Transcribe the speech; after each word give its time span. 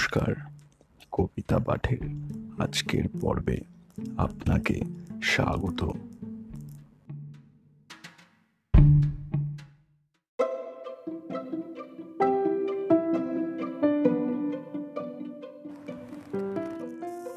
নমস্কার, 0.00 0.34
কবিতা 1.12 1.58
পাঠের 1.58 2.02
আজকের 2.58 3.04
পর্বে 3.20 3.58
আপনাকে 4.16 4.80
স্বাগত। 5.22 5.80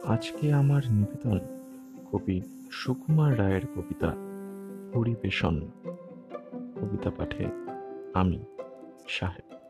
আজকে 0.08 0.54
আমার 0.54 0.82
নিবেদন 0.92 1.40
কবি 2.12 2.42
সুকুমার 2.72 3.40
রায়ের 3.40 3.66
কবিতা 3.76 4.16
পরিবেশন। 4.94 5.62
কবিতা 6.82 7.10
পাঠে 7.10 7.46
আমি 8.14 8.46
সাহেব। 9.08 9.63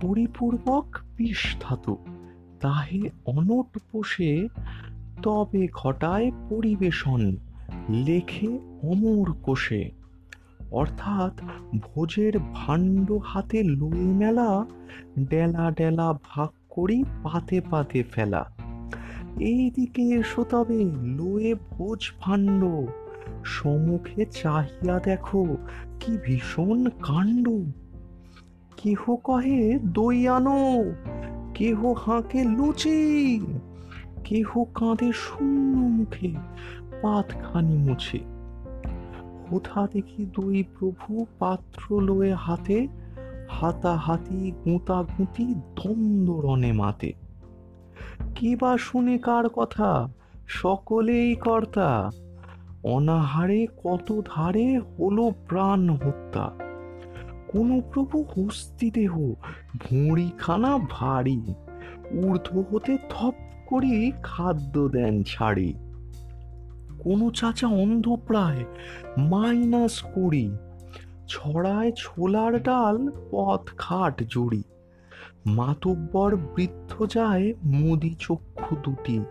পরিপূর্বক 0.00 0.96
বিষ 1.16 1.56
ধাতু। 1.60 1.96
তাহে 2.60 3.10
অনট 3.26 3.78
পোষে 3.92 4.48
তবে 5.22 5.68
ঘটায় 5.72 6.30
পরিবেশন, 6.48 7.36
লেখে 7.90 8.58
অমর 8.82 9.32
কোষে। 9.32 9.90
অর্থাৎ 10.70 11.40
ভোজের 11.80 12.38
ভাণ্ড 12.54 13.12
হাতে 13.24 13.62
লই 13.62 13.98
মেলা, 13.98 14.66
ডেলা 15.18 15.70
ডেলা 15.70 16.12
ভাগ 16.12 16.48
করি 16.68 17.04
পাতে 17.22 17.60
পাতে 17.70 18.02
ফেলা। 18.02 18.50
এইদিকে 19.40 20.02
এসো 20.02 20.44
তবে, 20.44 20.84
লয়ে 21.02 21.54
ভোজ 21.54 22.12
ভাণ্ড। 22.20 22.64
সম্মুখে 23.44 24.26
চাহিয়া 24.26 24.98
দেখো 24.98 25.56
কি 26.00 26.18
ভীষণ 26.24 26.88
কাণ্ড। 26.88 27.48
কেহ 28.86 29.16
কহে 29.16 29.78
দই 29.82 30.28
আনো, 30.28 30.84
কেহ 31.54 31.92
হাঁকে 31.92 32.44
লুচি, 32.44 33.40
কেহ 34.24 34.64
কাঁধে 34.74 35.12
শূন্য 35.14 35.78
মুখে 35.78 36.34
পাতখানি 37.02 37.76
মুছে। 37.76 38.18
কোথা 39.50 39.88
দেখি 39.92 40.26
দুই 40.26 40.64
প্রভু 40.78 41.26
পাত্র 41.38 42.00
লয়ে 42.00 42.34
হাতে, 42.34 42.88
হাতাহাতি 43.48 44.52
গুঁতাগুঁতি 44.64 45.54
দ্বন্দ্ব 45.54 46.40
রণে 46.40 46.72
মাতে। 46.72 47.12
কে 48.34 48.56
বা 48.56 48.78
শুনে 48.78 49.18
কার 49.18 49.48
কথা? 49.48 50.08
সকলেই 50.46 51.34
কর্তা। 51.34 52.10
অনাহারে 52.82 53.66
কত 53.84 54.22
ধারে 54.34 54.78
হলো 54.78 55.32
প্রাণ 55.48 55.90
হত্যা। 55.90 56.65
কোন 57.48 57.80
প্রভু 57.80 58.22
হস্তি 58.22 58.90
দেহ 58.90 59.16
ভুঁড়িখানা 59.76 60.78
ভারী। 60.90 61.40
ঊর্ধ্ব 62.24 62.64
হতে 62.70 62.98
থপ 63.10 63.34
করি 63.66 64.12
খাদ্য 64.22 64.88
দেন 64.88 65.22
ছাড়ি। 65.22 65.74
কোন 66.98 67.30
চাচা 67.30 67.66
অন্ধ 67.66 68.16
প্রায় 68.26 68.64
মাইনাস 69.18 70.02
কুড়ি। 70.02 70.56
ছড়ায় 71.28 71.92
ছোলার 71.96 72.62
ডাল, 72.62 73.10
পথ 73.30 73.76
খাট 73.76 74.22
জুড়ি। 74.28 74.62
মাতব্বর 75.46 76.36
বৃদ্ধ 76.36 77.06
যায় 77.14 77.54
মুদি 77.64 78.14
চক্ষু 78.20 78.76
দুটি। 78.76 79.24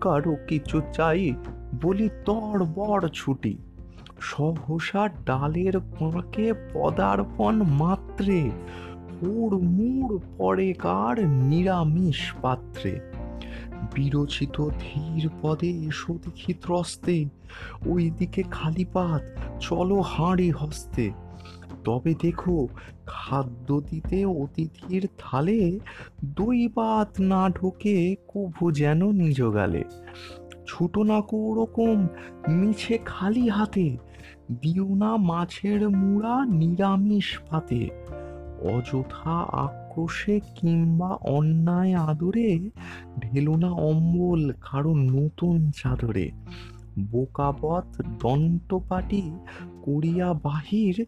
কারও 0.00 0.36
কিছু 0.48 0.80
চাই 0.92 1.34
বলি 1.82 2.08
তর 2.24 2.64
বড় 2.64 3.08
ছুটি। 3.08 3.58
সহসা 4.20 5.08
ডালের 5.08 5.80
পাঁকে 5.80 6.54
পদার্পণ 6.74 7.62
মাত্রে। 7.62 8.50
হুড় 9.22 9.58
মুড় 9.58 10.18
পরে 10.38 10.72
কার 10.72 11.28
নিরামিষ 11.28 12.32
পাত্রে। 12.42 13.00
বিরচিত 13.94 14.68
ধীর 14.78 15.28
পদে 15.42 15.70
এসো 15.70 16.14
দেখি 16.14 16.54
ত্রস্তে, 16.54 17.24
ওইদিকে 17.86 18.42
খালি 18.50 18.84
পাত 18.84 19.22
চলো 19.60 20.00
হাঁড়ি 20.00 20.50
হস্তে। 20.50 21.10
তবে 21.84 22.14
দেখো, 22.22 22.68
খাদ্য 23.06 23.80
দিতে 23.80 24.24
অতিথির 24.24 25.08
থালে 25.18 25.80
দুই 26.24 26.68
ভাত 26.68 27.20
না 27.20 27.48
ঢোকে 27.48 28.16
কুভু 28.28 28.70
যেন 28.70 29.10
নিজ 29.10 29.42
গালে। 29.42 29.84
ছুটো 30.66 31.02
না 31.02 31.16
ওরকম 31.32 32.06
মিছে 32.48 32.98
খালি 33.04 33.48
হাতে 33.48 33.96
দিও 34.62 34.94
না 34.94 35.16
মাছের 35.16 35.90
মুড়া 35.90 36.44
নিরামিষ 36.44 37.38
পাতে 37.50 37.88
অযথা 38.62 39.36
আক্রোশে 39.40 40.40
কিংবা 40.54 41.08
অন্যায় 41.08 41.94
আদরে 41.94 42.70
ঢেলো 43.20 43.56
না 43.56 43.70
অম্বল 43.70 44.52
কারও 44.52 44.94
নতুন 44.94 45.70
চাদরে। 45.70 46.30
বোকাবত 47.00 48.02
দন্তপাটি 48.20 49.22
করিয়া 49.82 50.32
বাহির 50.32 51.04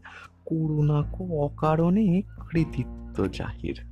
করুণাক 0.46 1.20
অকারণে 1.20 2.22
কৃতিত্ব 2.22 3.26
জাহির। 3.26 3.91